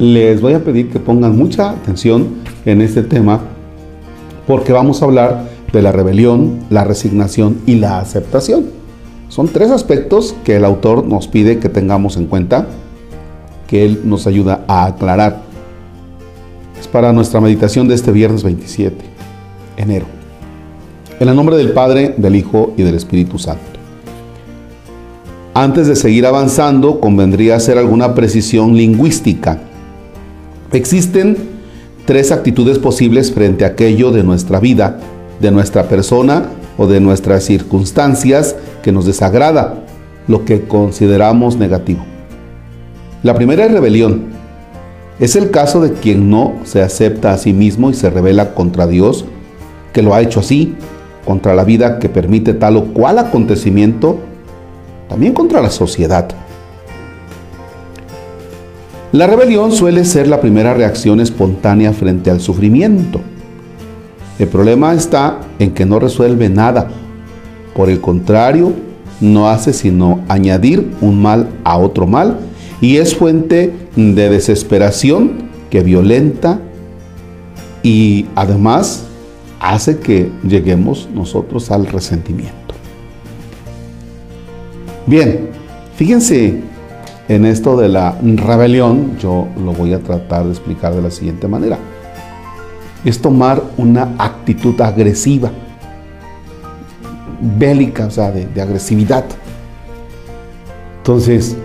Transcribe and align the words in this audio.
les 0.00 0.40
voy 0.40 0.54
a 0.54 0.64
pedir 0.64 0.88
que 0.88 0.98
pongan 0.98 1.36
mucha 1.36 1.70
atención 1.70 2.36
en 2.64 2.80
este 2.80 3.02
tema 3.02 3.40
porque 4.46 4.72
vamos 4.72 5.02
a 5.02 5.04
hablar 5.04 5.50
de 5.72 5.82
la 5.82 5.92
rebelión, 5.92 6.60
la 6.70 6.84
resignación 6.84 7.58
y 7.66 7.76
la 7.76 8.00
aceptación. 8.00 8.64
Son 9.28 9.46
tres 9.46 9.70
aspectos 9.70 10.34
que 10.42 10.56
el 10.56 10.64
autor 10.64 11.06
nos 11.06 11.28
pide 11.28 11.58
que 11.58 11.68
tengamos 11.68 12.16
en 12.16 12.26
cuenta, 12.26 12.66
que 13.68 13.84
él 13.84 14.00
nos 14.04 14.26
ayuda 14.26 14.64
a 14.66 14.86
aclarar. 14.86 15.42
Es 16.80 16.88
para 16.88 17.12
nuestra 17.12 17.42
meditación 17.42 17.86
de 17.86 17.94
este 17.94 18.10
viernes 18.10 18.42
27, 18.42 18.96
enero. 19.76 20.06
En 21.20 21.28
el 21.28 21.36
nombre 21.36 21.58
del 21.58 21.72
Padre, 21.72 22.14
del 22.16 22.36
Hijo 22.36 22.72
y 22.78 22.82
del 22.82 22.94
Espíritu 22.94 23.38
Santo. 23.38 23.62
Antes 25.52 25.86
de 25.86 25.94
seguir 25.94 26.24
avanzando, 26.24 27.00
convendría 27.00 27.56
hacer 27.56 27.76
alguna 27.76 28.14
precisión 28.14 28.74
lingüística. 28.74 29.60
Existen 30.72 31.36
tres 32.06 32.30
actitudes 32.30 32.78
posibles 32.78 33.32
frente 33.32 33.64
a 33.64 33.68
aquello 33.68 34.12
de 34.12 34.22
nuestra 34.22 34.60
vida, 34.60 34.98
de 35.40 35.50
nuestra 35.50 35.88
persona 35.88 36.44
o 36.78 36.86
de 36.86 37.00
nuestras 37.00 37.44
circunstancias 37.44 38.54
que 38.82 38.92
nos 38.92 39.04
desagrada, 39.04 39.84
lo 40.28 40.44
que 40.44 40.62
consideramos 40.62 41.56
negativo. 41.56 42.04
La 43.24 43.34
primera 43.34 43.64
es 43.64 43.72
rebelión. 43.72 44.26
Es 45.18 45.34
el 45.34 45.50
caso 45.50 45.80
de 45.80 45.92
quien 45.92 46.30
no 46.30 46.54
se 46.64 46.82
acepta 46.82 47.32
a 47.32 47.38
sí 47.38 47.52
mismo 47.52 47.90
y 47.90 47.94
se 47.94 48.08
revela 48.08 48.54
contra 48.54 48.86
Dios, 48.86 49.24
que 49.92 50.02
lo 50.02 50.14
ha 50.14 50.22
hecho 50.22 50.40
así, 50.40 50.76
contra 51.24 51.54
la 51.54 51.64
vida 51.64 51.98
que 51.98 52.08
permite 52.08 52.54
tal 52.54 52.76
o 52.76 52.84
cual 52.94 53.18
acontecimiento 53.18 54.18
también 55.08 55.34
contra 55.34 55.60
la 55.60 55.70
sociedad. 55.70 56.28
La 59.12 59.26
rebelión 59.26 59.72
suele 59.72 60.04
ser 60.04 60.28
la 60.28 60.40
primera 60.40 60.72
reacción 60.72 61.18
espontánea 61.18 61.92
frente 61.92 62.30
al 62.30 62.40
sufrimiento. 62.40 63.20
El 64.38 64.46
problema 64.46 64.94
está 64.94 65.40
en 65.58 65.72
que 65.72 65.84
no 65.84 65.98
resuelve 65.98 66.48
nada. 66.48 66.88
Por 67.74 67.90
el 67.90 68.00
contrario, 68.00 68.72
no 69.20 69.48
hace 69.48 69.72
sino 69.72 70.20
añadir 70.28 70.92
un 71.00 71.20
mal 71.20 71.48
a 71.64 71.76
otro 71.76 72.06
mal 72.06 72.38
y 72.80 72.98
es 72.98 73.16
fuente 73.16 73.72
de 73.96 74.30
desesperación 74.30 75.50
que 75.70 75.82
violenta 75.82 76.60
y 77.82 78.26
además 78.36 79.06
hace 79.58 79.98
que 79.98 80.30
lleguemos 80.46 81.08
nosotros 81.12 81.72
al 81.72 81.86
resentimiento. 81.86 82.54
Bien, 85.06 85.48
fíjense 85.96 86.60
en 87.30 87.44
esto 87.44 87.76
de 87.76 87.88
la 87.88 88.16
rebelión, 88.20 89.16
yo 89.20 89.46
lo 89.56 89.70
voy 89.72 89.92
a 89.92 90.00
tratar 90.00 90.46
de 90.46 90.50
explicar 90.50 90.96
de 90.96 91.00
la 91.00 91.12
siguiente 91.12 91.46
manera. 91.46 91.78
Es 93.04 93.22
tomar 93.22 93.62
una 93.76 94.16
actitud 94.18 94.78
agresiva, 94.80 95.52
bélica, 97.56 98.06
o 98.06 98.10
sea, 98.10 98.32
de, 98.32 98.60
agresividad. 98.60 99.24
Entonces, 100.96 101.56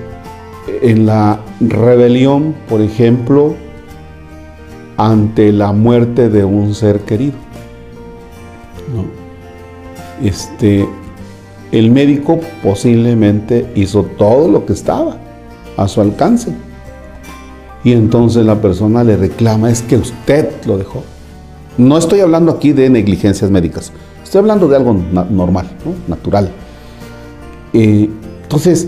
en 0.84 1.08
la 1.08 1.40
rebelión, 1.60 2.54
por 2.70 2.82
ejemplo, 2.82 3.56
ante 4.98 5.52
la 5.52 5.72
muerte 5.72 6.30
de 6.30 6.46
un 6.46 6.76
ser 6.76 7.00
querido. 7.00 7.34
Este, 10.24 10.88
el 11.72 11.90
médico 11.90 12.40
posiblemente 12.62 13.66
hizo 13.74 14.04
todo 14.04 14.48
lo 14.48 14.68
que 14.68 14.74
estaba 14.74 15.25
a 15.78 15.88
su 15.88 16.02
alcance. 16.02 16.54
Y 17.84 17.94
entonces 17.94 18.46
la 18.46 18.62
persona 18.62 19.04
le 19.04 19.16
reclama, 19.16 19.70
es 19.70 19.82
que 19.82 19.98
usted 19.98 20.50
lo 20.66 20.78
dejó. 20.78 21.04
No 21.78 21.98
estoy 21.98 22.22
hablando 22.22 22.52
aquí 22.52 22.72
de 22.72 22.90
negligencias 22.90 23.52
médicas, 23.52 23.92
estoy 24.24 24.40
hablando 24.40 24.68
de 24.68 24.78
algo 24.78 24.94
normal, 25.30 25.68
natural. 26.08 26.50
Eh, 27.74 28.10
entonces, 28.44 28.88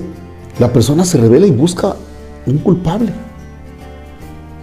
la 0.60 0.72
persona 0.72 1.04
se 1.04 1.18
revela 1.18 1.46
y 1.46 1.52
busca 1.52 1.96
un 2.46 2.58
culpable. 2.60 3.12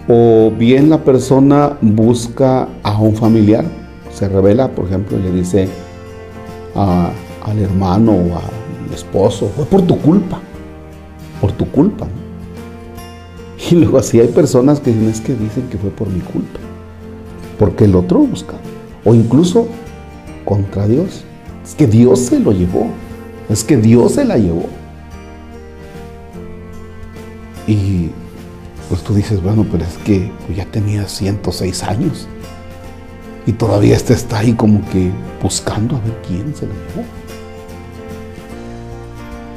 O 0.07 0.51
bien 0.51 0.89
la 0.89 1.03
persona 1.03 1.77
busca 1.81 2.67
a 2.83 2.99
un 2.99 3.15
familiar, 3.15 3.65
se 4.13 4.27
revela, 4.27 4.69
por 4.69 4.85
ejemplo, 4.85 5.17
y 5.17 5.21
le 5.21 5.31
dice 5.31 5.67
al 6.75 7.59
hermano 7.59 8.11
o 8.11 8.35
al 8.35 8.93
esposo, 8.93 9.49
fue 9.55 9.65
por 9.65 9.81
tu 9.83 9.97
culpa, 9.99 10.39
por 11.41 11.51
tu 11.51 11.69
culpa. 11.71 12.07
Y 13.69 13.75
luego 13.75 13.97
así 13.97 14.19
hay 14.19 14.27
personas 14.27 14.79
que 14.79 14.91
dicen, 14.91 15.09
es 15.09 15.21
que 15.21 15.33
dicen 15.33 15.67
que 15.69 15.77
fue 15.77 15.89
por 15.89 16.07
mi 16.09 16.19
culpa, 16.19 16.59
porque 17.57 17.85
el 17.85 17.95
otro 17.95 18.19
busca, 18.19 18.55
o 19.03 19.15
incluso 19.15 19.67
contra 20.43 20.87
Dios. 20.87 21.23
Es 21.63 21.73
que 21.73 21.87
Dios 21.87 22.19
se 22.19 22.39
lo 22.39 22.51
llevó, 22.51 22.87
es 23.49 23.63
que 23.63 23.77
Dios 23.77 24.13
se 24.13 24.25
la 24.25 24.37
llevó. 24.37 24.67
Y 27.67 28.09
pues 28.89 29.01
tú 29.01 29.15
dices, 29.15 29.41
bueno, 29.41 29.65
pero 29.71 29.83
es 29.83 29.97
que 30.05 30.31
pues 30.45 30.57
ya 30.57 30.65
tenía 30.65 31.07
106 31.07 31.83
años 31.83 32.27
y 33.47 33.53
todavía 33.53 33.95
este 33.95 34.13
está 34.13 34.39
ahí 34.39 34.53
como 34.53 34.87
que 34.89 35.11
buscando 35.41 35.95
a 35.95 35.99
ver 35.99 36.21
quién 36.27 36.55
se 36.55 36.67
lo 36.67 36.73
llevó. 36.73 37.03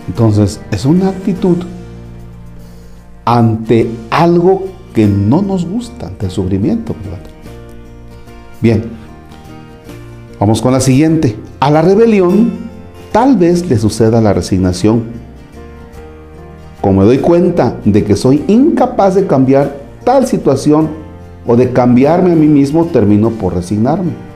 Entonces, 0.09 0.61
es 0.71 0.85
una 0.85 1.11
actitud 1.11 1.59
ante 3.25 3.91
algo 4.11 4.65
que 4.95 5.07
no 5.07 5.43
nos 5.43 5.67
gusta, 5.67 6.07
ante 6.07 6.27
el 6.27 6.33
sufrimiento. 6.33 6.95
Bien, 8.61 8.85
vamos 10.41 10.63
con 10.63 10.73
la 10.73 10.81
siguiente. 10.81 11.37
A 11.61 11.71
la 11.71 11.83
rebelión 11.83 12.51
tal 13.13 13.37
vez 13.37 13.69
le 13.69 13.77
suceda 13.77 14.21
la 14.21 14.33
resignación. 14.33 15.05
Como 16.81 17.01
me 17.01 17.07
doy 17.07 17.19
cuenta 17.19 17.77
de 17.85 18.03
que 18.03 18.17
soy 18.17 18.43
incapaz 18.49 19.15
de 19.15 19.27
cambiar 19.27 19.77
tal 20.05 20.27
situación 20.27 20.89
o 21.47 21.55
de 21.55 21.73
cambiarme 21.73 22.33
a 22.33 22.37
mí 22.37 22.47
mismo, 22.47 22.87
termino 22.87 23.31
por 23.31 23.55
resignarme. 23.55 24.28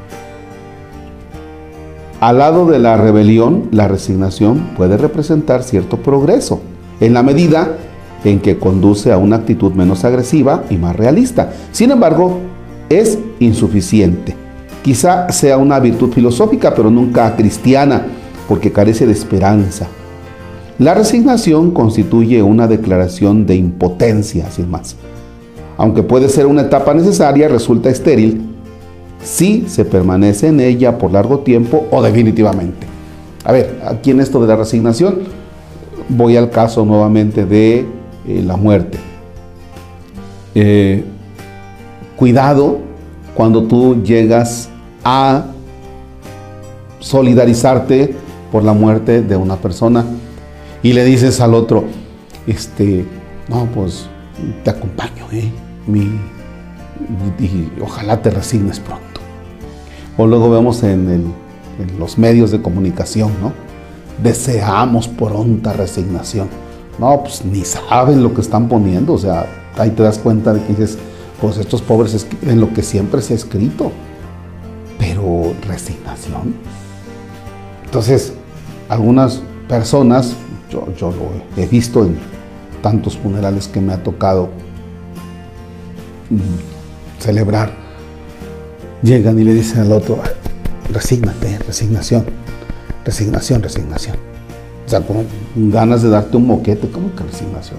Al 2.22 2.38
lado 2.38 2.66
de 2.66 2.78
la 2.78 2.97
rebelión, 2.97 3.65
la 3.72 3.88
resignación 3.88 4.69
puede 4.77 4.97
representar 4.97 5.65
cierto 5.65 5.97
progreso, 5.97 6.60
en 7.00 7.15
la 7.15 7.25
medida 7.25 7.77
en 8.22 8.38
que 8.38 8.59
conduce 8.59 9.10
a 9.10 9.19
una 9.19 9.34
actitud 9.34 9.72
menos 9.72 10.05
agresiva 10.05 10.62
y 10.71 10.77
más 10.77 10.94
realista. 10.94 11.53
Sin 11.72 11.91
embargo, 11.91 12.38
es 12.88 13.19
insuficiente. 13.41 14.37
Quizá 14.84 15.33
sea 15.33 15.59
una 15.59 15.81
virtud 15.81 16.12
filosófica, 16.12 16.72
pero 16.77 16.91
nunca 16.91 17.34
cristiana, 17.34 18.06
porque 18.47 18.71
carece 18.71 19.04
de 19.04 19.15
esperanza. 19.15 19.89
La 20.78 20.94
resignación 20.94 21.72
constituye 21.72 22.41
una 22.41 22.69
declaración 22.69 23.47
de 23.47 23.56
impotencia, 23.56 24.49
sin 24.49 24.71
más. 24.71 24.94
Aunque 25.77 26.04
puede 26.04 26.28
ser 26.28 26.47
una 26.47 26.62
etapa 26.62 26.94
necesaria, 26.94 27.49
resulta 27.49 27.91
estéril 27.91 28.51
si 29.22 29.69
se 29.69 29.84
permanece 29.84 30.49
en 30.49 30.60
ella 30.60 30.99
por 30.99 31.12
largo 31.12 31.41
tiempo 31.41 31.87
o 31.91 32.03
definitivamente. 32.03 32.87
A 33.44 33.53
ver, 33.53 33.81
aquí 33.87 34.10
en 34.10 34.21
esto 34.21 34.41
de 34.41 34.47
la 34.47 34.56
resignación, 34.56 35.21
voy 36.09 36.37
al 36.37 36.50
caso 36.50 36.84
nuevamente 36.84 37.44
de 37.44 37.87
eh, 38.27 38.43
la 38.44 38.56
muerte. 38.56 38.99
Eh, 40.55 41.05
cuidado 42.16 42.78
cuando 43.34 43.65
tú 43.65 44.03
llegas 44.03 44.69
a 45.05 45.47
solidarizarte 47.00 48.15
por 48.53 48.63
la 48.63 48.75
muerte 48.75 49.22
de 49.22 49.36
una 49.36 49.57
persona 49.57 50.04
y 50.83 50.92
le 50.92 51.04
dices 51.04 51.41
al 51.41 51.54
otro, 51.54 51.84
este, 52.47 53.04
no, 53.48 53.66
pues 53.75 54.07
te 54.63 54.71
acompaño, 54.71 55.27
¿eh? 55.33 55.51
y 57.39 57.68
ojalá 57.83 58.21
te 58.21 58.30
resignes 58.30 58.78
pronto. 58.78 59.11
O 60.16 60.26
luego 60.26 60.50
vemos 60.50 60.82
en, 60.82 61.32
los 61.98 62.18
medios 62.18 62.50
de 62.50 62.60
comunicación, 62.60 63.32
¿no? 63.41 63.53
Deseamos 64.22 65.09
pronta 65.09 65.72
resignación. 65.72 66.48
No, 66.98 67.22
pues 67.22 67.44
ni 67.44 67.64
saben 67.64 68.22
lo 68.22 68.34
que 68.34 68.42
están 68.42 68.68
poniendo. 68.68 69.14
O 69.14 69.18
sea, 69.18 69.47
ahí 69.78 69.91
te 69.91 70.03
das 70.03 70.18
cuenta 70.18 70.53
de 70.53 70.60
que 70.60 70.68
dices, 70.68 70.98
pues 71.41 71.56
estos 71.56 71.80
pobres 71.82 72.14
escriben 72.14 72.60
lo 72.60 72.72
que 72.72 72.82
siempre 72.82 73.22
se 73.22 73.32
ha 73.32 73.36
escrito. 73.36 73.91
Pero 74.98 75.54
resignación. 75.66 76.54
Entonces, 77.84 78.34
algunas 78.88 79.42
personas, 79.68 80.34
yo, 80.70 80.86
yo 80.97 81.10
lo 81.10 81.62
he 81.62 81.66
visto 81.66 82.04
en 82.04 82.16
tantos 82.82 83.16
funerales 83.16 83.68
que 83.68 83.80
me 83.80 83.94
ha 83.94 84.03
tocado 84.03 84.50
mm, 86.30 87.20
celebrar, 87.22 87.81
llegan 89.03 89.39
y 89.39 89.45
le 89.45 89.54
dicen 89.54 89.81
al 89.81 89.93
otro, 89.93 90.21
resígnate, 90.93 91.59
resignación, 91.59 92.25
resignación, 93.04 93.63
resignación. 93.63 94.16
O 94.87 94.89
sea, 94.89 95.01
con 95.01 95.27
ganas 95.71 96.03
de 96.03 96.10
darte 96.10 96.37
un 96.37 96.47
moquete, 96.47 96.89
¿cómo 96.91 97.15
que 97.15 97.25
resignación? 97.25 97.78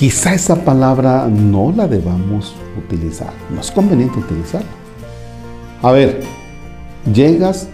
quizá 0.00 0.32
esa 0.32 0.56
palabra 0.56 1.28
no 1.28 1.74
la 1.76 1.86
debamos 1.86 2.54
utilizar. 2.78 3.34
No 3.54 3.60
es 3.60 3.70
conveniente 3.70 4.18
utilizarla. 4.18 4.66
A 5.82 5.92
ver, 5.92 6.22
llegas 7.12 7.68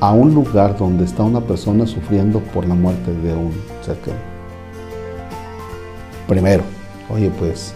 a 0.00 0.10
un 0.10 0.34
lugar 0.34 0.76
donde 0.76 1.04
está 1.04 1.22
una 1.22 1.40
persona 1.40 1.86
sufriendo 1.86 2.40
por 2.52 2.66
la 2.66 2.74
muerte 2.74 3.12
de 3.12 3.32
un 3.32 3.52
querido. 3.86 4.18
Primero, 6.26 6.64
oye, 7.08 7.30
pues 7.38 7.72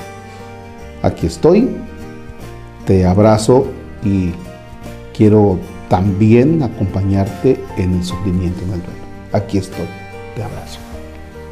aquí 1.05 1.27
estoy, 1.27 1.71
te 2.87 3.07
abrazo 3.07 3.67
y 4.05 4.33
quiero 5.17 5.59
también 5.89 6.63
acompañarte 6.63 7.63
en 7.77 7.95
el 7.95 8.05
sufrimiento, 8.05 8.63
en 8.65 8.73
el 8.73 8.83
duelo. 8.83 9.03
Aquí 9.33 9.59
estoy, 9.59 9.87
te 10.35 10.43
abrazo. 10.43 10.79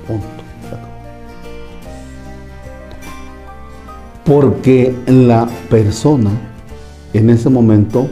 Punto. 0.06 0.26
Porque 4.24 4.94
la 5.06 5.48
persona 5.68 6.30
en 7.12 7.30
ese 7.30 7.50
momento 7.50 8.08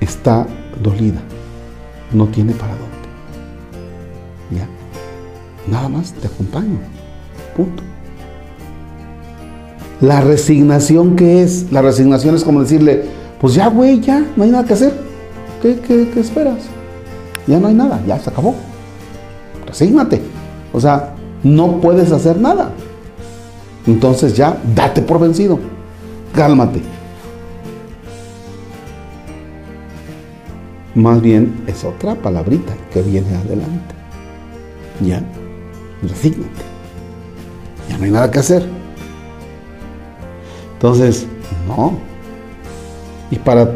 está 0.00 0.46
dolida, 0.82 1.20
no 2.12 2.26
tiene 2.26 2.52
para 2.52 2.72
dónde. 2.72 2.86
¿Ya? 4.50 4.68
Nada 5.70 5.88
más 5.88 6.12
te 6.14 6.26
acompaño. 6.26 6.80
Punto. 7.56 7.82
La 10.02 10.20
resignación 10.20 11.14
que 11.14 11.44
es, 11.44 11.70
la 11.70 11.80
resignación 11.80 12.34
es 12.34 12.42
como 12.42 12.60
decirle, 12.60 13.04
pues 13.40 13.54
ya, 13.54 13.68
güey, 13.68 14.00
ya, 14.00 14.26
no 14.36 14.42
hay 14.42 14.50
nada 14.50 14.64
que 14.64 14.72
hacer. 14.74 14.92
¿Qué, 15.62 15.78
qué, 15.78 16.18
esperas? 16.18 16.58
Ya 17.46 17.60
no 17.60 17.68
hay 17.68 17.74
nada, 17.74 18.02
ya 18.04 18.18
se 18.18 18.28
acabó. 18.28 18.56
Resígnate. 19.64 20.20
O 20.72 20.80
sea, 20.80 21.14
no 21.44 21.80
puedes 21.80 22.10
hacer 22.10 22.36
nada. 22.36 22.72
Entonces 23.86 24.36
ya, 24.36 24.60
date 24.74 25.02
por 25.02 25.20
vencido. 25.20 25.60
Cálmate. 26.34 26.82
Más 30.96 31.22
bien 31.22 31.62
es 31.68 31.84
otra 31.84 32.16
palabrita 32.16 32.72
que 32.92 33.02
viene 33.02 33.36
adelante. 33.36 33.94
Ya, 35.00 35.22
resígnate. 36.02 36.64
Ya 37.88 37.98
no 37.98 38.04
hay 38.04 38.10
nada 38.10 38.28
que 38.32 38.40
hacer. 38.40 38.81
Entonces, 40.82 41.28
no. 41.68 41.92
Y 43.30 43.36
para 43.36 43.70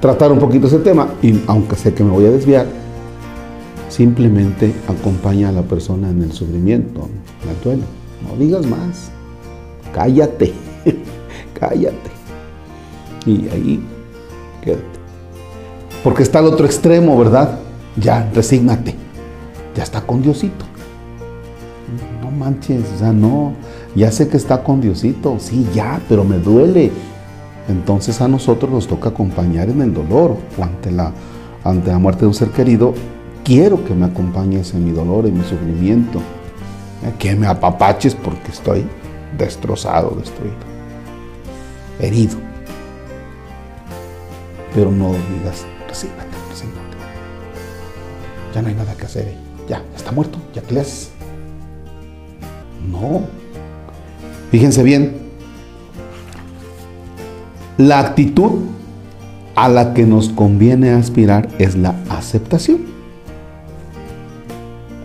tratar 0.00 0.32
un 0.32 0.40
poquito 0.40 0.66
ese 0.66 0.80
tema, 0.80 1.10
y 1.22 1.40
aunque 1.46 1.76
sé 1.76 1.94
que 1.94 2.02
me 2.02 2.10
voy 2.10 2.24
a 2.24 2.32
desviar, 2.32 2.66
simplemente 3.88 4.74
acompaña 4.88 5.48
a 5.50 5.52
la 5.52 5.62
persona 5.62 6.10
en 6.10 6.22
el 6.22 6.32
sufrimiento, 6.32 7.08
en 7.44 7.50
el 7.50 7.62
duelo. 7.62 7.84
No 8.28 8.36
digas 8.36 8.66
más. 8.66 9.12
Cállate. 9.94 10.52
Cállate. 11.60 12.10
Y 13.24 13.48
ahí 13.50 13.80
quédate. 14.62 14.82
Porque 16.02 16.24
está 16.24 16.40
al 16.40 16.46
otro 16.46 16.66
extremo, 16.66 17.16
¿verdad? 17.16 17.60
Ya, 17.94 18.28
resígnate. 18.34 18.96
Ya 19.76 19.84
está 19.84 20.00
con 20.00 20.20
Diosito. 20.20 20.64
No 22.20 22.32
manches, 22.32 22.82
o 22.96 22.98
sea, 22.98 23.12
no. 23.12 23.54
Ya 23.96 24.12
sé 24.12 24.28
que 24.28 24.36
está 24.36 24.62
con 24.62 24.82
Diosito, 24.82 25.38
sí, 25.40 25.66
ya, 25.74 26.02
pero 26.06 26.22
me 26.22 26.38
duele. 26.38 26.92
Entonces 27.66 28.20
a 28.20 28.28
nosotros 28.28 28.70
nos 28.70 28.86
toca 28.86 29.08
acompañar 29.08 29.70
en 29.70 29.80
el 29.80 29.94
dolor 29.94 30.36
o 30.58 30.62
ante 30.62 30.90
la, 30.90 31.12
ante 31.64 31.90
la 31.90 31.98
muerte 31.98 32.20
de 32.20 32.26
un 32.26 32.34
ser 32.34 32.50
querido. 32.50 32.92
Quiero 33.42 33.82
que 33.84 33.94
me 33.94 34.04
acompañes 34.04 34.74
en 34.74 34.84
mi 34.84 34.90
dolor, 34.92 35.24
en 35.26 35.38
mi 35.38 35.44
sufrimiento. 35.44 36.20
Que 37.18 37.34
me 37.34 37.46
apapaches 37.46 38.14
porque 38.14 38.50
estoy 38.50 38.84
destrozado, 39.38 40.10
destruido, 40.18 40.56
herido. 41.98 42.36
Pero 44.74 44.90
no 44.90 45.12
digas, 45.12 45.64
resígnate, 45.88 46.36
resígnate. 46.50 46.96
Ya 48.54 48.60
no 48.60 48.68
hay 48.68 48.74
nada 48.74 48.94
que 48.94 49.06
hacer. 49.06 49.34
Ya, 49.68 49.82
está 49.94 50.12
muerto, 50.12 50.38
ya 50.52 50.62
que 50.62 50.74
le 50.74 50.80
haces. 50.80 51.10
No, 52.90 53.22
Fíjense 54.56 54.82
bien, 54.82 55.12
la 57.76 58.00
actitud 58.00 58.52
a 59.54 59.68
la 59.68 59.92
que 59.92 60.06
nos 60.06 60.30
conviene 60.30 60.92
aspirar 60.92 61.50
es 61.58 61.76
la 61.76 61.94
aceptación. 62.08 62.86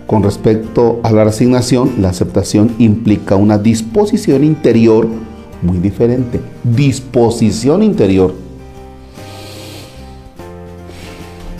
Con 0.07 0.23
respecto 0.23 1.01
a 1.03 1.11
la 1.11 1.25
resignación, 1.25 1.95
la 1.99 2.11
aceptación 2.11 2.73
implica 2.79 3.35
una 3.35 3.57
disposición 3.57 4.45
interior 4.45 5.09
muy 5.61 5.79
diferente. 5.79 6.39
Disposición 6.63 7.83
interior. 7.83 8.33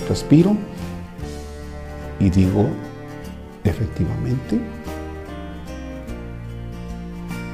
Respiro 0.07 0.55
y 2.21 2.29
digo, 2.29 2.67
efectivamente, 3.65 4.61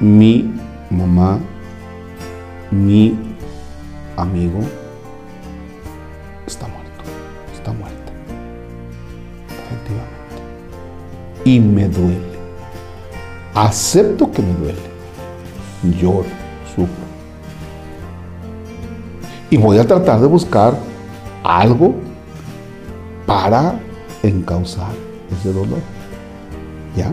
mi 0.00 0.48
mamá, 0.90 1.38
mi 2.70 3.18
amigo, 4.16 4.60
está 6.46 6.66
muerto, 6.68 7.04
está 7.52 7.72
muerta, 7.72 8.12
efectivamente. 9.48 11.44
Y 11.44 11.60
me 11.60 11.88
duele. 11.88 12.38
Acepto 13.54 14.30
que 14.30 14.40
me 14.42 14.52
duele. 14.54 14.78
Lloro, 16.00 16.28
sufro. 16.74 17.08
Y 19.50 19.56
voy 19.56 19.78
a 19.78 19.86
tratar 19.86 20.20
de 20.20 20.26
buscar 20.26 20.74
algo 21.42 21.94
para 23.26 23.80
encauzar 24.22 24.92
ese 25.32 25.52
dolor. 25.52 25.80
¿Ya? 26.96 27.12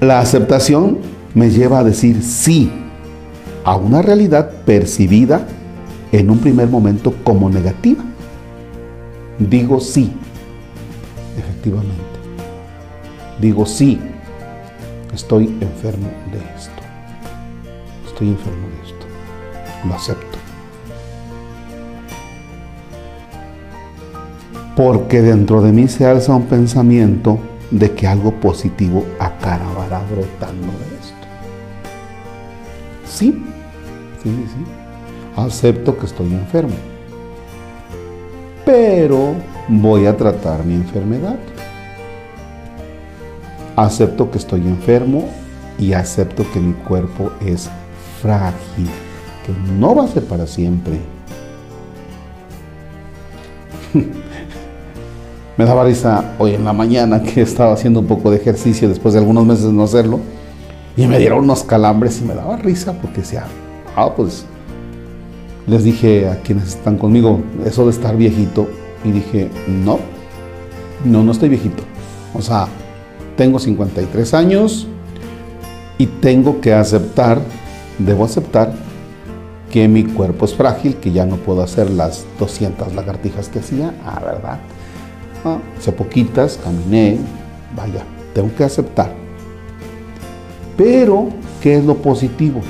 La 0.00 0.20
aceptación 0.20 1.13
me 1.34 1.50
lleva 1.50 1.80
a 1.80 1.84
decir 1.84 2.22
sí 2.22 2.70
a 3.64 3.76
una 3.76 4.02
realidad 4.02 4.50
percibida 4.64 5.46
en 6.12 6.30
un 6.30 6.38
primer 6.38 6.68
momento 6.68 7.12
como 7.24 7.50
negativa. 7.50 8.04
Digo 9.38 9.80
sí, 9.80 10.12
efectivamente. 11.36 11.94
Digo 13.40 13.66
sí, 13.66 13.98
estoy 15.12 15.46
enfermo 15.60 16.08
de 16.30 16.38
esto. 16.56 16.82
Estoy 18.06 18.28
enfermo 18.28 18.68
de 18.68 18.88
esto. 18.88 19.06
Lo 19.88 19.94
acepto. 19.94 20.38
Porque 24.76 25.20
dentro 25.20 25.62
de 25.62 25.72
mí 25.72 25.88
se 25.88 26.06
alza 26.06 26.34
un 26.34 26.44
pensamiento 26.44 27.38
de 27.70 27.92
que 27.92 28.06
algo 28.06 28.32
positivo 28.32 29.04
acabará 29.18 30.00
brotando. 30.10 30.93
Sí, 33.14 33.32
sí, 34.24 34.28
sí. 34.28 34.64
Acepto 35.36 35.96
que 35.96 36.06
estoy 36.06 36.32
enfermo. 36.34 36.74
Pero 38.64 39.34
voy 39.68 40.06
a 40.06 40.16
tratar 40.16 40.64
mi 40.64 40.74
enfermedad. 40.74 41.36
Acepto 43.76 44.28
que 44.32 44.38
estoy 44.38 44.62
enfermo 44.62 45.28
y 45.78 45.92
acepto 45.92 46.44
que 46.52 46.58
mi 46.58 46.72
cuerpo 46.72 47.30
es 47.40 47.70
frágil, 48.20 48.88
que 49.46 49.52
no 49.78 49.94
va 49.94 50.06
a 50.06 50.08
ser 50.08 50.24
para 50.24 50.48
siempre. 50.48 50.98
Me 55.56 55.64
daba 55.64 55.84
risa 55.84 56.34
hoy 56.40 56.54
en 56.54 56.64
la 56.64 56.72
mañana 56.72 57.22
que 57.22 57.42
estaba 57.42 57.74
haciendo 57.74 58.00
un 58.00 58.06
poco 58.06 58.32
de 58.32 58.38
ejercicio 58.38 58.88
después 58.88 59.14
de 59.14 59.20
algunos 59.20 59.46
meses 59.46 59.66
de 59.66 59.72
no 59.72 59.84
hacerlo 59.84 60.18
y 60.96 61.06
me 61.06 61.18
dieron 61.18 61.44
unos 61.44 61.64
calambres 61.64 62.20
y 62.20 62.24
me 62.24 62.34
daba 62.34 62.56
risa 62.56 62.92
porque 63.00 63.20
decía, 63.20 63.44
ah, 63.96 64.14
pues 64.14 64.46
les 65.66 65.82
dije 65.82 66.28
a 66.28 66.40
quienes 66.40 66.68
están 66.68 66.98
conmigo 66.98 67.40
eso 67.64 67.84
de 67.84 67.90
estar 67.90 68.16
viejito 68.16 68.68
y 69.02 69.10
dije, 69.10 69.50
no, 69.66 69.98
no, 71.04 71.22
no 71.22 71.32
estoy 71.32 71.48
viejito. 71.48 71.82
O 72.34 72.42
sea, 72.42 72.68
tengo 73.36 73.58
53 73.58 74.34
años 74.34 74.86
y 75.98 76.06
tengo 76.06 76.60
que 76.60 76.74
aceptar, 76.74 77.40
debo 77.98 78.24
aceptar 78.24 78.72
que 79.70 79.88
mi 79.88 80.04
cuerpo 80.04 80.44
es 80.44 80.54
frágil, 80.54 80.96
que 80.96 81.10
ya 81.10 81.26
no 81.26 81.36
puedo 81.36 81.62
hacer 81.62 81.90
las 81.90 82.24
200 82.38 82.94
lagartijas 82.94 83.48
que 83.48 83.58
hacía, 83.58 83.92
ah, 84.06 84.20
¿verdad? 84.24 84.60
hace 85.78 85.92
poquitas 85.92 86.58
caminé, 86.62 87.18
vaya, 87.76 88.02
tengo 88.34 88.54
que 88.54 88.64
aceptar. 88.64 89.23
Pero, 90.76 91.28
¿qué 91.62 91.76
es 91.76 91.84
lo 91.84 91.96
positivo? 91.96 92.60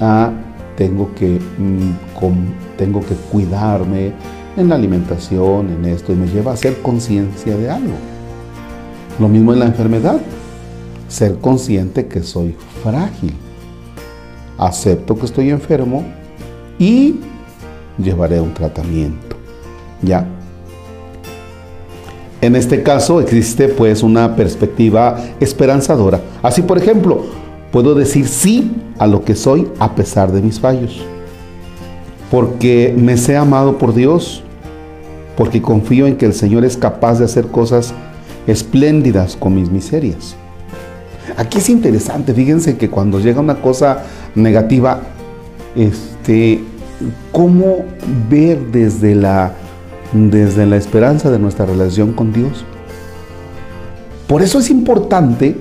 Ah, 0.00 0.32
tengo 0.76 1.14
que, 1.14 1.38
mm, 1.58 1.90
tengo 2.76 3.00
que 3.00 3.14
cuidarme 3.30 4.12
en 4.56 4.68
la 4.68 4.74
alimentación, 4.74 5.70
en 5.70 5.84
esto, 5.84 6.12
y 6.12 6.16
me 6.16 6.26
lleva 6.26 6.50
a 6.50 6.54
hacer 6.54 6.80
conciencia 6.82 7.56
de 7.56 7.70
algo. 7.70 7.94
Lo 9.18 9.28
mismo 9.28 9.52
en 9.52 9.60
la 9.60 9.66
enfermedad. 9.66 10.20
ser 11.08 11.38
consciente 11.38 12.08
que 12.08 12.20
soy 12.20 12.56
frágil. 12.82 13.32
Acepto 14.58 15.16
que 15.16 15.26
estoy 15.26 15.50
enfermo 15.50 16.02
y 16.80 17.20
llevaré 17.96 18.40
un 18.40 18.52
tratamiento. 18.52 19.36
¿Ya? 20.02 20.26
En 22.40 22.54
este 22.54 22.82
caso 22.82 23.20
existe 23.20 23.68
pues 23.68 24.02
una 24.02 24.36
perspectiva 24.36 25.18
esperanzadora. 25.40 26.20
Así 26.42 26.62
por 26.62 26.78
ejemplo, 26.78 27.24
puedo 27.72 27.94
decir 27.94 28.28
sí 28.28 28.72
a 28.98 29.06
lo 29.06 29.24
que 29.24 29.34
soy 29.34 29.68
a 29.78 29.94
pesar 29.94 30.32
de 30.32 30.42
mis 30.42 30.60
fallos. 30.60 31.02
Porque 32.30 32.94
me 32.96 33.16
sé 33.16 33.36
amado 33.36 33.78
por 33.78 33.94
Dios, 33.94 34.42
porque 35.36 35.62
confío 35.62 36.06
en 36.06 36.16
que 36.16 36.26
el 36.26 36.34
Señor 36.34 36.64
es 36.64 36.76
capaz 36.76 37.18
de 37.18 37.24
hacer 37.24 37.46
cosas 37.46 37.94
espléndidas 38.46 39.36
con 39.36 39.54
mis 39.54 39.70
miserias. 39.70 40.36
Aquí 41.36 41.58
es 41.58 41.68
interesante, 41.68 42.32
fíjense 42.32 42.76
que 42.76 42.88
cuando 42.88 43.20
llega 43.20 43.40
una 43.40 43.60
cosa 43.60 44.04
negativa, 44.34 45.00
este, 45.74 46.62
cómo 47.32 47.84
ver 48.30 48.58
desde 48.72 49.14
la, 49.14 49.52
desde 50.30 50.66
la 50.66 50.76
esperanza 50.76 51.30
de 51.30 51.38
nuestra 51.38 51.66
relación 51.66 52.12
con 52.12 52.32
Dios. 52.32 52.64
Por 54.26 54.42
eso 54.42 54.58
es 54.58 54.70
importante 54.70 55.56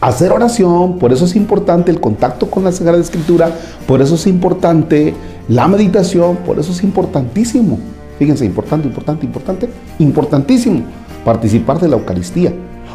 hacer 0.00 0.32
oración, 0.32 0.98
por 0.98 1.12
eso 1.12 1.24
es 1.24 1.34
importante 1.34 1.90
el 1.90 2.00
contacto 2.00 2.50
con 2.50 2.64
la 2.64 2.72
Sagrada 2.72 3.00
Escritura, 3.00 3.50
por 3.86 4.02
eso 4.02 4.14
es 4.14 4.26
importante 4.26 5.14
la 5.48 5.66
meditación, 5.68 6.36
por 6.44 6.58
eso 6.58 6.72
es 6.72 6.82
importantísimo. 6.84 7.78
Fíjense, 8.18 8.44
importante, 8.44 8.88
importante, 8.88 9.26
importante, 9.26 9.68
importantísimo 9.98 10.82
participar 11.24 11.80
de 11.80 11.88
la 11.88 11.96
Eucaristía, 11.96 12.52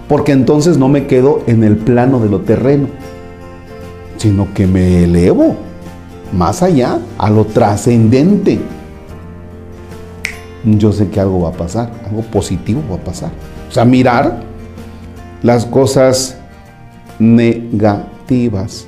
porque 0.07 0.31
entonces 0.31 0.77
no 0.77 0.89
me 0.89 1.07
quedo 1.07 1.41
en 1.47 1.63
el 1.63 1.77
plano 1.77 2.19
de 2.19 2.29
lo 2.29 2.41
terreno, 2.41 2.87
sino 4.17 4.53
que 4.53 4.67
me 4.67 5.03
elevo 5.03 5.55
más 6.33 6.63
allá, 6.63 6.99
a 7.17 7.29
lo 7.29 7.45
trascendente. 7.45 8.59
Yo 10.63 10.91
sé 10.93 11.09
que 11.09 11.19
algo 11.19 11.41
va 11.41 11.49
a 11.49 11.53
pasar, 11.53 11.91
algo 12.07 12.21
positivo 12.21 12.81
va 12.89 12.95
a 12.95 13.03
pasar. 13.03 13.31
O 13.67 13.71
sea, 13.71 13.83
mirar 13.83 14.39
las 15.41 15.65
cosas 15.65 16.37
negativas, 17.19 18.87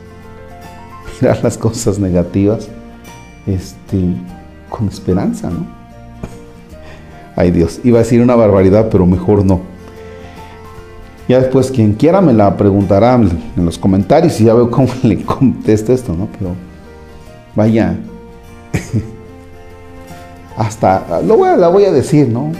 mirar 1.21 1.43
las 1.43 1.57
cosas 1.57 1.99
negativas 1.99 2.69
este, 3.45 4.15
con 4.69 4.87
esperanza, 4.87 5.49
¿no? 5.49 5.65
Ay 7.35 7.51
Dios, 7.51 7.81
iba 7.83 7.99
a 7.99 8.03
decir 8.03 8.21
una 8.21 8.35
barbaridad, 8.35 8.87
pero 8.89 9.05
mejor 9.05 9.45
no. 9.45 9.61
Ya 11.27 11.39
después, 11.39 11.71
quien 11.71 11.93
quiera 11.93 12.21
me 12.21 12.33
la 12.33 12.55
preguntará 12.55 13.15
en 13.15 13.65
los 13.65 13.79
comentarios 13.79 14.39
y 14.39 14.45
ya 14.45 14.53
veo 14.53 14.69
cómo 14.69 14.87
le 15.03 15.23
contesto 15.23 15.91
esto, 15.91 16.13
¿no? 16.13 16.29
Pero 16.37 16.51
vaya, 17.55 17.97
hasta, 20.57 21.21
lo 21.21 21.37
voy 21.37 21.49
a, 21.49 21.57
la 21.57 21.67
voy 21.67 21.85
a 21.85 21.91
decir, 21.91 22.29
¿no? 22.29 22.51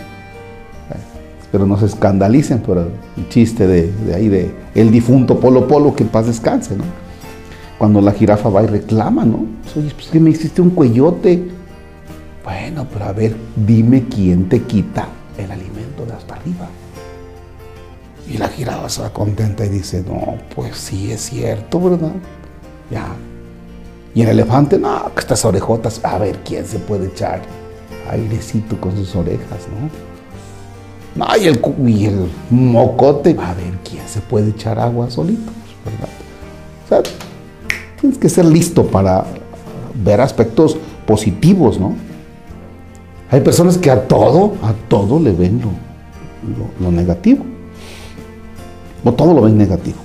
Pero 1.51 1.65
no 1.65 1.77
se 1.77 1.85
escandalicen 1.85 2.59
por 2.59 2.77
el 2.77 3.29
chiste 3.29 3.65
de, 3.65 4.13
ahí 4.13 4.27
de 4.27 4.53
el 4.73 4.91
difunto 4.91 5.39
Polo 5.39 5.67
Polo 5.67 5.95
que 5.95 6.03
en 6.03 6.09
paz 6.09 6.27
descanse, 6.27 6.75
¿no? 6.75 6.83
Cuando 7.77 8.01
la 8.01 8.11
jirafa 8.11 8.49
va 8.49 8.63
y 8.63 8.67
reclama, 8.67 9.23
¿no? 9.23 9.45
Oye, 9.77 9.91
pues 9.93 10.07
que 10.07 10.19
me 10.19 10.31
hiciste 10.31 10.61
un 10.61 10.71
cuellote. 10.71 11.47
Bueno, 12.43 12.85
pero 12.91 13.05
a 13.05 13.13
ver, 13.13 13.35
dime 13.55 14.05
quién 14.09 14.49
te 14.49 14.61
quita 14.63 15.07
el 15.37 15.49
alimento 15.49 16.05
de 16.05 16.13
hasta 16.13 16.35
arriba. 16.35 16.67
Y 18.29 18.37
la 18.37 18.49
jirafa 18.49 18.89
se 18.89 19.01
va 19.01 19.13
contenta 19.13 19.65
y 19.65 19.69
dice, 19.69 20.03
no, 20.05 20.35
pues 20.53 20.75
sí 20.75 21.11
es 21.11 21.21
cierto, 21.21 21.79
¿verdad? 21.79 22.13
Ya. 22.91 23.07
Y 24.13 24.21
el 24.21 24.29
elefante, 24.29 24.77
no, 24.77 25.11
estas 25.17 25.45
orejotas, 25.45 26.03
a 26.03 26.17
ver 26.17 26.39
quién 26.43 26.65
se 26.65 26.79
puede 26.79 27.07
echar 27.07 27.41
airecito 28.09 28.79
con 28.79 28.95
sus 28.95 29.15
orejas, 29.15 29.67
¿no? 29.69 29.89
No, 31.15 31.25
y 31.37 31.47
el, 31.47 31.61
y 31.87 32.05
el 32.05 32.29
mocote, 32.49 33.31
a 33.39 33.53
ver 33.53 33.73
quién 33.89 34.05
se 34.07 34.19
puede 34.19 34.49
echar 34.49 34.79
agua 34.79 35.09
solito, 35.09 35.51
¿verdad? 35.85 36.09
O 36.85 36.89
sea, 36.89 37.01
tienes 37.99 38.17
que 38.17 38.27
ser 38.27 38.45
listo 38.45 38.85
para 38.85 39.25
ver 40.03 40.19
aspectos 40.19 40.77
positivos, 41.05 41.79
¿no? 41.79 41.93
Hay 43.31 43.41
personas 43.41 43.77
que 43.77 43.89
a 43.89 44.07
todo, 44.07 44.53
a 44.61 44.73
todo 44.87 45.19
le 45.19 45.31
ven 45.31 45.61
lo, 46.79 46.91
negativo. 46.91 47.43
O 49.03 49.11
todo 49.13 49.33
lo 49.33 49.41
ven 49.41 49.57
negativo. 49.57 49.97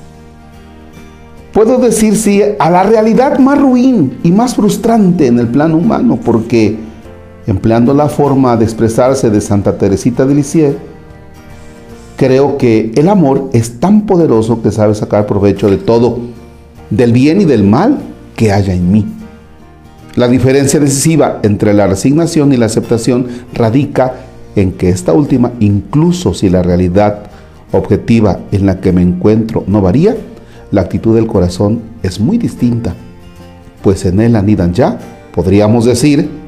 Puedo 1.53 1.79
decir 1.79 2.17
sí 2.17 2.43
a 2.59 2.71
la 2.71 2.83
realidad 2.83 3.39
más 3.39 3.61
ruin 3.61 4.19
y 4.23 4.31
más 4.31 4.55
frustrante 4.55 5.27
en 5.27 5.39
el 5.39 5.49
plano 5.49 5.77
humano, 5.77 6.19
porque 6.25 6.79
empleando 7.51 7.93
la 7.95 8.09
forma 8.09 8.57
de 8.57 8.65
expresarse 8.65 9.29
de 9.29 9.41
Santa 9.41 9.77
Teresita 9.77 10.25
de 10.25 10.37
Lisieux, 10.37 10.77
creo 12.17 12.57
que 12.57 12.93
el 12.95 13.09
amor 13.09 13.51
es 13.53 13.81
tan 13.81 14.07
poderoso 14.07 14.63
que 14.63 14.71
sabe 14.71 14.95
sacar 14.95 15.27
provecho 15.27 15.69
de 15.69 15.77
todo, 15.77 16.21
del 16.91 17.13
bien 17.13 17.41
y 17.41 17.45
del 17.45 17.65
mal 17.65 17.99
que 18.37 18.53
haya 18.53 18.73
en 18.73 18.93
mí. 18.93 19.05
La 20.15 20.29
diferencia 20.29 20.79
decisiva 20.79 21.41
entre 21.43 21.75
la 21.75 21.89
resignación 21.89 22.53
y 22.53 22.57
la 22.57 22.67
aceptación 22.67 23.27
radica 23.53 24.15
en 24.55 24.71
que 24.73 24.89
esta 24.89 25.13
última, 25.13 25.51
incluso 25.59 26.35
si 26.35 26.51
la 26.51 26.63
realidad 26.63 27.25
objetiva 27.73 28.39
en 28.53 28.67
la 28.67 28.81
que 28.81 28.93
me 28.93 29.03
encuentro 29.03 29.65
no 29.67 29.81
varía, 29.81 30.17
la 30.71 30.83
actitud 30.83 31.17
del 31.17 31.27
corazón 31.27 31.81
es 32.05 32.21
muy 32.21 32.39
distinta, 32.39 32.95
pues 33.83 34.05
en 34.05 34.21
él 34.21 34.37
anidan 34.37 34.73
ya, 34.73 35.01
podríamos 35.35 35.85
decir, 35.85 36.40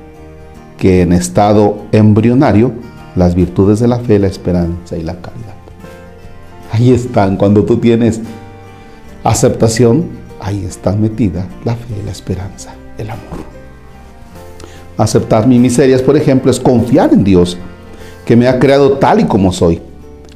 que 0.83 1.01
en 1.01 1.12
estado 1.12 1.87
embrionario, 1.93 2.73
las 3.15 3.37
virtudes 3.37 3.79
de 3.79 3.87
la 3.87 4.01
fe, 4.01 4.19
la 4.19 4.27
esperanza 4.27 4.97
y 4.97 5.05
la 5.05 5.15
caridad. 5.15 5.55
Ahí 6.73 6.93
están, 6.93 7.37
cuando 7.37 7.65
tú 7.65 7.77
tienes 7.77 8.21
aceptación, 9.23 10.07
ahí 10.41 10.65
está 10.65 10.91
metida 10.97 11.47
la 11.65 11.77
fe, 11.77 11.95
la 12.05 12.11
esperanza, 12.11 12.75
el 12.99 13.11
amor. 13.11 13.39
Aceptar 14.97 15.47
mis 15.47 15.61
miserias, 15.61 16.03
por 16.03 16.17
ejemplo, 16.17 16.51
es 16.51 16.59
confiar 16.59 17.12
en 17.12 17.23
Dios, 17.23 17.57
que 18.27 18.35
me 18.35 18.49
ha 18.49 18.59
creado 18.59 18.95
tal 18.95 19.21
y 19.21 19.25
como 19.25 19.53
soy. 19.53 19.81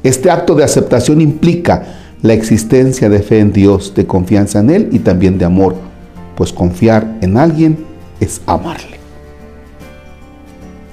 Este 0.01 0.31
acto 0.31 0.55
de 0.55 0.63
aceptación 0.63 1.19
implica 1.19 1.83
la 2.21 2.31
existencia 2.31 3.09
de 3.09 3.19
fe 3.19 3.39
en 3.39 3.51
Dios, 3.51 3.93
de 3.93 4.07
confianza 4.07 4.59
en 4.59 4.69
Él 4.69 4.89
y 4.93 4.99
también 4.99 5.37
de 5.37 5.43
amor, 5.43 5.75
pues 6.37 6.53
confiar 6.53 7.17
en 7.19 7.35
alguien 7.35 7.85
es 8.21 8.39
amarle. 8.45 8.96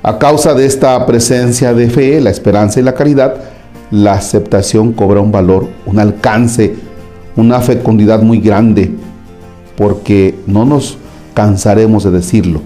A 0.04 0.18
causa 0.18 0.54
de 0.54 0.64
esta 0.66 1.04
presencia 1.04 1.74
de 1.74 1.90
fe, 1.90 2.20
la 2.20 2.30
esperanza 2.30 2.78
y 2.78 2.84
la 2.84 2.94
caridad, 2.94 3.34
la 3.90 4.12
aceptación 4.12 4.92
cobra 4.92 5.20
un 5.20 5.32
valor, 5.32 5.66
un 5.84 5.98
alcance, 5.98 6.76
una 7.34 7.60
fecundidad 7.60 8.22
muy 8.22 8.38
grande, 8.38 8.92
porque 9.76 10.36
no 10.46 10.64
nos 10.64 10.98
cansaremos 11.34 12.04
de 12.04 12.12
decirlo 12.12 12.60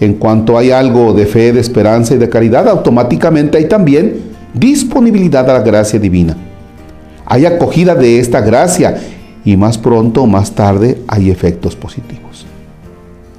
en 0.00 0.14
cuanto 0.14 0.58
hay 0.58 0.70
algo 0.70 1.12
de 1.12 1.26
fe, 1.26 1.52
de 1.52 1.60
esperanza 1.60 2.14
y 2.14 2.18
de 2.18 2.28
caridad, 2.28 2.68
automáticamente 2.68 3.58
hay 3.58 3.66
también 3.66 4.20
disponibilidad 4.52 5.48
a 5.48 5.54
la 5.54 5.60
gracia 5.60 5.98
divina. 5.98 6.36
Hay 7.26 7.46
acogida 7.46 7.94
de 7.94 8.18
esta 8.18 8.40
gracia 8.40 9.00
y 9.44 9.56
más 9.56 9.78
pronto 9.78 10.22
o 10.22 10.26
más 10.26 10.52
tarde 10.52 10.98
hay 11.08 11.30
efectos 11.30 11.74
positivos. 11.74 12.46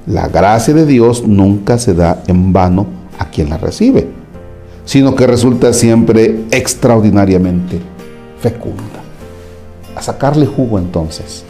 La 0.06 0.28
gracia 0.28 0.72
de 0.72 0.86
Dios 0.86 1.26
nunca 1.26 1.78
se 1.78 1.94
da 1.94 2.22
en 2.26 2.52
vano 2.52 2.86
a 3.18 3.28
quien 3.30 3.50
la 3.50 3.58
recibe, 3.58 4.06
sino 4.84 5.16
que 5.16 5.26
resulta 5.26 5.72
siempre 5.72 6.44
extraordinariamente 6.50 7.80
fecunda. 8.40 9.02
A 9.96 10.02
sacarle 10.02 10.46
jugo 10.46 10.78
entonces 10.78 11.44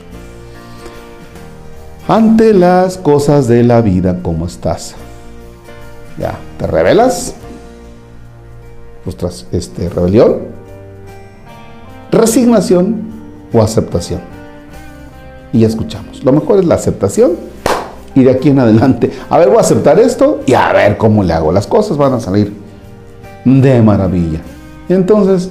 ante 2.08 2.54
las 2.54 2.98
cosas 2.98 3.48
de 3.48 3.64
la 3.64 3.80
vida 3.80 4.20
como 4.22 4.46
estás. 4.46 4.94
Ya, 6.18 6.38
¿te? 6.58 7.34
Ostras, 9.04 9.46
este, 9.52 9.88
rebelión, 9.88 10.38
resignación 12.10 13.02
o 13.52 13.60
aceptación. 13.60 14.20
Y 15.52 15.60
ya 15.60 15.68
escuchamos. 15.68 16.25
Lo 16.25 16.32
mejor 16.32 16.58
es 16.58 16.64
la 16.64 16.76
aceptación 16.76 17.32
y 18.16 18.25
de 18.25 18.30
aquí 18.32 18.49
en 18.49 18.58
adelante, 18.58 19.12
a 19.30 19.38
ver, 19.38 19.49
voy 19.49 19.58
a 19.58 19.61
aceptar 19.61 20.00
esto 20.00 20.40
y 20.46 20.54
a 20.54 20.73
ver 20.73 20.96
cómo 20.96 21.23
le 21.23 21.32
hago. 21.32 21.52
Las 21.52 21.68
cosas 21.68 21.96
van 21.96 22.14
a 22.14 22.20
salir 22.20 22.52
de 23.44 23.80
maravilla. 23.82 24.40
Y 24.88 24.94
entonces, 24.94 25.50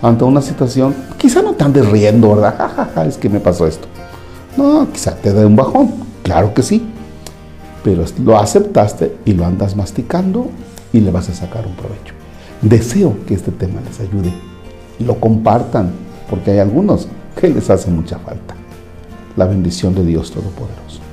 ante 0.00 0.24
una 0.24 0.40
situación, 0.40 0.94
quizá 1.18 1.42
no 1.42 1.52
te 1.52 1.64
andes 1.64 1.86
riendo, 1.90 2.34
¿verdad? 2.34 2.88
es 3.06 3.18
que 3.18 3.28
me 3.28 3.40
pasó 3.40 3.66
esto. 3.66 3.86
No, 4.56 4.86
quizá 4.90 5.14
te 5.16 5.32
dé 5.32 5.44
un 5.44 5.56
bajón, 5.56 5.90
claro 6.22 6.54
que 6.54 6.62
sí, 6.62 6.86
pero 7.82 8.04
lo 8.24 8.38
aceptaste 8.38 9.16
y 9.26 9.32
lo 9.32 9.44
andas 9.44 9.76
masticando 9.76 10.46
y 10.92 11.00
le 11.00 11.10
vas 11.10 11.28
a 11.28 11.34
sacar 11.34 11.66
un 11.66 11.74
provecho. 11.74 12.14
Deseo 12.62 13.16
que 13.26 13.34
este 13.34 13.50
tema 13.50 13.80
les 13.84 14.00
ayude 14.00 14.32
lo 15.00 15.18
compartan, 15.18 15.90
porque 16.30 16.52
hay 16.52 16.58
algunos 16.58 17.08
que 17.38 17.48
les 17.48 17.68
hace 17.70 17.90
mucha 17.90 18.18
falta. 18.18 18.54
La 19.36 19.46
bendición 19.46 19.94
de 19.94 20.04
Dios 20.04 20.30
Todopoderoso. 20.30 21.03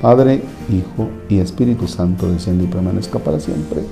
Padre, 0.00 0.42
Hijo 0.70 1.08
y 1.28 1.38
Espíritu 1.38 1.88
Santo 1.88 2.30
desciende 2.30 2.64
y 2.64 2.66
permanezca 2.68 3.18
para 3.18 3.40
siempre. 3.40 3.82